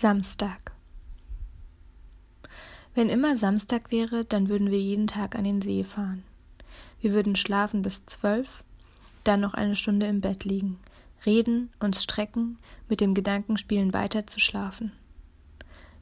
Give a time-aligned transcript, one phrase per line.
[0.00, 0.70] Samstag.
[2.94, 6.22] Wenn immer Samstag wäre, dann würden wir jeden Tag an den See fahren.
[7.00, 8.62] Wir würden schlafen bis zwölf,
[9.24, 10.78] dann noch eine Stunde im Bett liegen,
[11.26, 12.58] reden, uns strecken,
[12.88, 14.92] mit dem Gedanken spielen, weiter zu schlafen.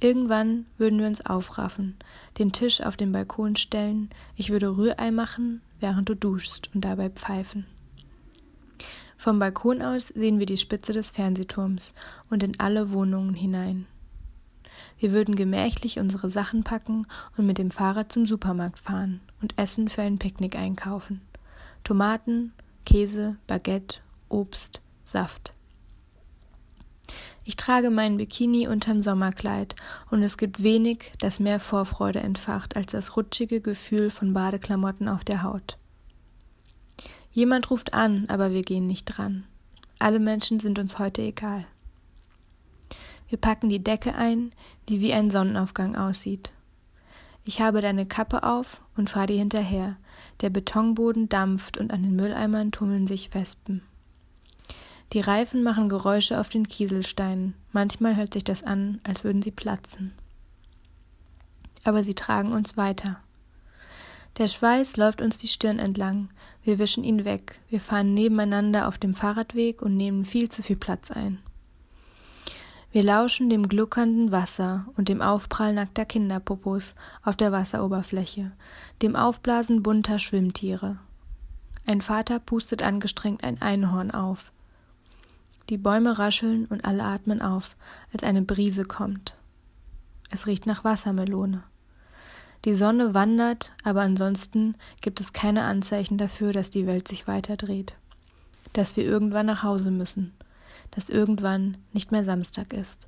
[0.00, 1.96] Irgendwann würden wir uns aufraffen,
[2.36, 7.08] den Tisch auf den Balkon stellen, ich würde Rührei machen, während du duschst und dabei
[7.08, 7.64] pfeifen.
[9.28, 11.92] Vom Balkon aus sehen wir die Spitze des Fernsehturms
[12.30, 13.86] und in alle Wohnungen hinein.
[14.98, 17.06] Wir würden gemächlich unsere Sachen packen
[17.36, 21.20] und mit dem Fahrrad zum Supermarkt fahren und Essen für ein Picknick einkaufen.
[21.84, 22.54] Tomaten,
[22.86, 25.52] Käse, Baguette, Obst, Saft.
[27.44, 29.76] Ich trage meinen Bikini unterm Sommerkleid
[30.10, 35.22] und es gibt wenig, das mehr Vorfreude entfacht als das rutschige Gefühl von Badeklamotten auf
[35.22, 35.76] der Haut.
[37.38, 39.44] Jemand ruft an, aber wir gehen nicht dran.
[40.00, 41.66] Alle Menschen sind uns heute egal.
[43.28, 44.50] Wir packen die Decke ein,
[44.88, 46.50] die wie ein Sonnenaufgang aussieht.
[47.44, 49.98] Ich habe deine Kappe auf und fahre dir hinterher.
[50.40, 53.82] Der Betonboden dampft und an den Mülleimern tummeln sich Wespen.
[55.12, 57.54] Die Reifen machen Geräusche auf den Kieselsteinen.
[57.70, 60.12] Manchmal hört sich das an, als würden sie platzen.
[61.84, 63.20] Aber sie tragen uns weiter.
[64.38, 66.30] Der Schweiß läuft uns die Stirn entlang.
[66.62, 67.58] Wir wischen ihn weg.
[67.68, 71.40] Wir fahren nebeneinander auf dem Fahrradweg und nehmen viel zu viel Platz ein.
[72.92, 76.94] Wir lauschen dem gluckernden Wasser und dem Aufprall nackter Kinderpopos
[77.24, 78.52] auf der Wasseroberfläche,
[79.02, 80.98] dem Aufblasen bunter Schwimmtiere.
[81.84, 84.52] Ein Vater pustet angestrengt ein Einhorn auf.
[85.68, 87.76] Die Bäume rascheln und alle atmen auf,
[88.12, 89.36] als eine Brise kommt.
[90.30, 91.64] Es riecht nach Wassermelone.
[92.64, 97.56] Die Sonne wandert, aber ansonsten gibt es keine Anzeichen dafür, dass die Welt sich weiter
[97.56, 97.96] dreht.
[98.72, 100.32] Dass wir irgendwann nach Hause müssen.
[100.90, 103.06] Dass irgendwann nicht mehr Samstag ist.